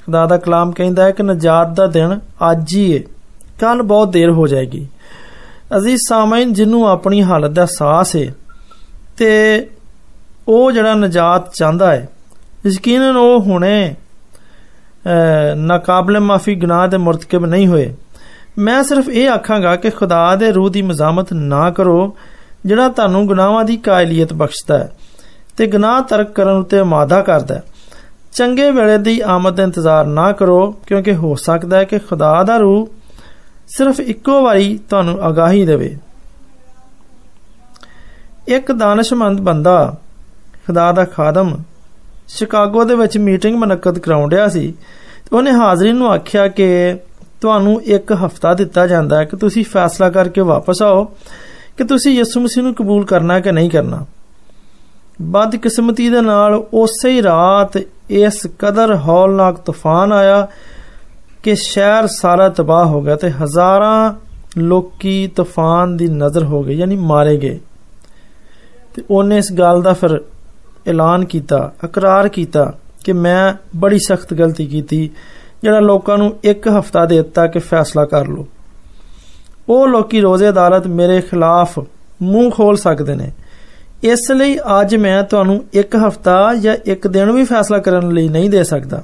ਖੁਦਾ 0.05 0.25
ਦਾ 0.25 0.37
ਕਲਾਮ 0.37 0.71
ਕਹਿੰਦਾ 0.71 1.03
ਹੈ 1.03 1.11
ਕਿ 1.11 1.23
ਨਜਾਤ 1.23 1.67
ਦਾ 1.67 1.87
ਦਿਨ 1.87 2.19
ਅੱਜ 2.51 2.75
ਹੀ 2.75 2.93
ਹੈ 2.93 3.03
ਕੱਲ 3.59 3.81
ਬਹੁਤ 3.81 4.09
ਦੇਰ 4.09 4.29
ਹੋ 4.29 4.47
ਜਾਏਗੀ 4.47 4.87
ਅਜ਼ੀਜ਼ 5.77 6.01
ਸਾਮਈਨ 6.09 6.53
ਜਿਹਨੂੰ 6.53 6.87
ਆਪਣੀ 6.87 7.21
ਹਾਲਤ 7.23 7.51
ਦਾ 7.51 7.61
ਅਹਿਸਾਸ 7.61 8.15
ਹੈ 8.15 8.33
ਤੇ 9.17 9.29
ਉਹ 10.47 10.71
ਜਿਹੜਾ 10.71 10.93
ਨਜਾਤ 10.93 11.53
ਚਾਹੁੰਦਾ 11.53 11.91
ਹੈ 11.91 12.07
ਯਕੀਨਨ 12.67 13.17
ਉਹ 13.17 13.39
ਹੁਣੇ 13.39 13.95
ਨਾਕਾਬਲੇ 15.55 16.19
ਮਾਫੀ 16.19 16.55
ਗੁਨਾਹ 16.55 16.87
ਦੇ 16.87 16.97
ਮਰਤਕਬ 16.97 17.45
ਨਹੀਂ 17.45 17.67
ਹੋਏ 17.67 17.93
ਮੈਂ 18.57 18.81
ਸਿਰਫ 18.83 19.09
ਇਹ 19.09 19.29
ਆਖਾਂਗਾ 19.29 19.75
ਕਿ 19.75 19.89
ਖੁਦਾ 19.89 20.35
ਦੇ 20.35 20.51
ਰੂਹ 20.51 20.69
ਦੀ 20.69 20.81
ਮਜ਼ਾਮਤ 20.81 21.33
ਨਾ 21.33 21.69
ਕਰੋ 21.69 22.15
ਜਿਹੜਾ 22.65 22.89
ਤੁਹਾਨੂੰ 22.89 23.25
ਗੁਨਾਹਾਂ 23.27 23.63
ਦੀ 23.65 23.77
ਕਾਇਲੀਅਤ 23.77 24.33
ਬਖਸ਼ਦਾ 24.33 24.77
ਹੈ 24.77 24.89
ਤੇ 25.57 25.67
ਗੁਨਾਹ 25.67 26.01
ਤਰਕ 26.01 26.31
ਕਰਨ 26.31 26.57
ਉਤੇ 26.57 26.83
ਮਾਦਾ 26.83 27.21
ਕਰਦਾ 27.21 27.55
ਹੈ 27.55 27.63
ਚੰਗੇ 28.33 28.69
ਵੇਲੇ 28.71 28.97
ਦੀ 28.97 29.19
ਆਮਦ 29.25 29.55
ਦਾ 29.55 29.63
ਇੰਤਜ਼ਾਰ 29.63 30.05
ਨਾ 30.05 30.31
ਕਰੋ 30.31 30.59
ਕਿਉਂਕਿ 30.87 31.15
ਹੋ 31.15 31.35
ਸਕਦਾ 31.35 31.77
ਹੈ 31.77 31.83
ਕਿ 31.83 31.99
ਖੁਦਾ 31.99 32.43
ਦਾ 32.43 32.57
ਰੂਹ 32.57 32.87
ਸਿਰਫ 33.67 33.99
ਇੱਕੋ 33.99 34.41
ਵਾਰੀ 34.41 34.77
ਤੁਹਾਨੂੰ 34.89 35.19
ਆਗਾਹੀ 35.21 35.65
ਦੇਵੇ 35.65 35.97
ਇੱਕ 38.47 38.71
ਦਾਨਸ਼ਮੰਦ 38.71 39.41
ਬੰਦਾ 39.41 39.95
ਖੁਦਾ 40.67 40.91
ਦਾ 40.91 41.05
ਖਾਦਮ 41.05 41.57
ਸ਼ਿਕਾਗੋ 42.27 42.83
ਦੇ 42.83 42.95
ਵਿੱਚ 42.95 43.17
ਮੀਟਿੰਗ 43.17 43.57
ਮਨਕਦ 43.57 43.99
ਕਰਾਉਣ 43.99 44.31
ਰਿਹਾ 44.31 44.47
ਸੀ 44.47 44.67
ਤੇ 45.21 45.35
ਉਹਨੇ 45.37 45.51
ਹਾਜ਼ਰੀਨ 45.51 45.95
ਨੂੰ 45.95 46.11
ਆਖਿਆ 46.11 46.47
ਕਿ 46.47 46.95
ਤੁਹਾਨੂੰ 47.41 47.81
ਇੱਕ 47.83 48.11
ਹਫਤਾ 48.25 48.53
ਦਿੱਤਾ 48.53 48.87
ਜਾਂਦਾ 48.87 49.19
ਹੈ 49.19 49.23
ਕਿ 49.23 49.37
ਤੁਸੀਂ 49.37 49.63
ਫੈਸਲਾ 49.65 50.09
ਕਰਕੇ 50.09 50.41
ਵਾਪਸ 50.41 50.81
ਆਓ 50.81 51.03
ਕਿ 51.77 51.83
ਤੁਸੀਂ 51.83 52.15
ਯਿਸੂ 52.15 52.39
ਮਸੀਹ 52.39 52.63
ਨੂੰ 52.63 52.73
ਕਬੂਲ 52.73 53.05
ਕਰਨਾ 53.05 53.39
ਕਿ 53.39 53.51
ਨਹੀਂ 53.51 53.69
ਕਰਨਾ 53.69 54.05
ਬਦਕਿਸਮਤੀ 55.22 56.08
ਦੇ 56.08 56.20
ਨਾਲ 56.20 56.54
ਉਸੇ 56.54 57.10
ਹੀ 57.10 57.22
ਰਾਤ 57.22 57.76
ਇਸ 58.10 58.46
ਕਦਰ 58.58 58.96
ਹੌਲਨਾਕ 58.96 59.56
ਤੂਫਾਨ 59.56 60.12
ਆਇਆ 60.12 60.48
ਕਿ 61.42 61.54
ਸ਼ਹਿਰ 61.54 62.06
ਸਾਰਾ 62.06 62.48
ਤਬਾਹ 62.48 62.84
ਹੋ 62.84 63.02
ਗਿਆ 63.02 63.16
ਤੇ 63.16 63.30
ਹਜ਼ਾਰਾਂ 63.30 64.14
ਲੋਕੀ 64.58 65.30
ਤੂਫਾਨ 65.36 65.96
ਦੀ 65.96 66.08
ਨਜ਼ਰ 66.08 66.44
ਹੋ 66.44 66.62
ਗਏ 66.62 66.74
ਯਾਨੀ 66.74 66.96
ਮਾਰੇ 66.96 67.36
ਗਏ। 67.36 67.60
ਤੇ 68.94 69.02
ਉਹਨੇ 69.10 69.36
ਇਸ 69.36 69.52
ਗੱਲ 69.52 69.82
ਦਾ 69.82 69.92
ਫਿਰ 69.92 70.20
ਐਲਾਨ 70.86 71.24
ਕੀਤਾ, 71.24 71.72
ਇਕਰਾਰ 71.84 72.28
ਕੀਤਾ 72.28 72.74
ਕਿ 73.04 73.12
ਮੈਂ 73.12 73.54
ਬੜੀ 73.76 73.98
ਸਖਤ 73.98 74.34
ਗਲਤੀ 74.34 74.66
ਕੀਤੀ, 74.66 75.10
ਜਿਹੜਾ 75.62 75.80
ਲੋਕਾਂ 75.80 76.18
ਨੂੰ 76.18 76.36
ਇੱਕ 76.44 76.68
ਹਫਤਾ 76.68 77.06
ਦੇ 77.06 77.16
ਦਿੱਤਾ 77.16 77.46
ਕਿ 77.46 77.58
ਫੈਸਲਾ 77.58 78.04
ਕਰ 78.04 78.26
ਲਓ। 78.26 78.46
ਉਹ 79.68 79.88
ਲੋਕੀ 79.88 80.20
ਰੋਜ਼ੇ 80.20 80.48
ਅਦਾਲਤ 80.48 80.86
ਮੇਰੇ 80.86 81.20
ਖਿਲਾਫ 81.20 81.78
ਮੂੰਹ 82.22 82.50
ਖੋਲ 82.50 82.76
ਸਕਦੇ 82.76 83.14
ਨੇ। 83.14 83.30
ਇਸ 84.03 84.31
ਲਈ 84.31 84.57
ਅੱਜ 84.79 84.95
ਮੈਂ 84.95 85.21
ਤੁਹਾਨੂੰ 85.23 85.63
ਇੱਕ 85.73 85.95
ਹਫਤਾ 85.97 86.53
ਜਾਂ 86.55 86.75
ਇੱਕ 86.85 87.07
ਦਿਨ 87.07 87.31
ਵੀ 87.31 87.43
ਫੈਸਲਾ 87.43 87.77
ਕਰਨ 87.79 88.13
ਲਈ 88.13 88.29
ਨਹੀਂ 88.29 88.49
ਦੇ 88.49 88.63
ਸਕਦਾ 88.63 89.01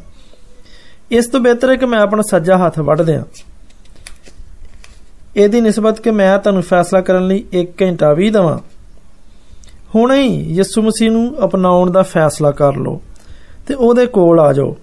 ਇਸ 1.11 1.27
ਤੋਂ 1.27 1.39
ਬਿਹਤਰ 1.39 1.69
ਹੈ 1.69 1.75
ਕਿ 1.75 1.85
ਮੈਂ 1.85 1.99
ਆਪਣਾ 1.99 2.21
ਸੱਜਾ 2.21 2.57
ਹੱਥ 2.57 2.79
ਵੱਢ 2.79 3.01
ਦਿਆਂ 3.01 3.23
ਇਹਦੀ 5.35 5.61
ਨਿਸਬਤ 5.61 5.99
ਕਿ 5.99 6.11
ਮੈਂ 6.11 6.37
ਤੁਹਾਨੂੰ 6.39 6.63
ਫੈਸਲਾ 6.63 7.01
ਕਰਨ 7.01 7.27
ਲਈ 7.27 7.43
1 7.55 7.81
ਘੰਟਾ 7.81 8.13
ਵੀ 8.13 8.29
ਦਵਾਂ 8.29 8.57
ਹੁਣੇ 9.95 10.21
ਹੀ 10.21 10.55
ਯਿਸੂ 10.55 10.81
ਮਸੀਹ 10.81 11.11
ਨੂੰ 11.11 11.45
ਅਪਣਾਉਣ 11.45 11.91
ਦਾ 11.91 12.01
ਫੈਸਲਾ 12.05 12.51
ਕਰ 12.51 12.75
ਲਓ 12.77 12.99
ਤੇ 13.67 13.73
ਉਹਦੇ 13.73 14.05
ਕੋਲ 14.07 14.39
ਆ 14.39 14.51
ਜਾਓ 14.53 14.75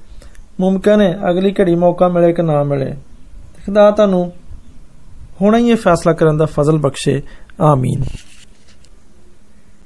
ਮੁਮਕਨ 0.61 1.01
ਹੈ 1.01 1.19
ਅਗਲੀ 1.31 1.55
ਘੜੀ 1.61 1.75
ਮੌਕਾ 1.75 2.09
ਮਿਲੇ 2.09 2.33
ਕਿ 2.33 2.43
ਨਾ 2.43 2.63
ਮਿਲੇ 2.65 2.91
ਖੁਦਾ 3.67 3.91
ਤੁਹਾਨੂੰ 3.91 4.31
ਹੁਣੇ 5.41 5.59
ਹੀ 5.59 5.71
ਇਹ 5.71 5.77
ਫੈਸਲਾ 5.77 6.13
ਕਰਨ 6.13 6.37
ਦਾ 6.37 6.47
ਫਜ਼ਲ 6.47 6.79
ਬਖਸ਼ੇ 6.79 7.21
ਆਮੀਨ 7.63 8.05